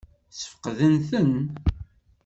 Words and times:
Ssfeqden-ten? 0.35 1.31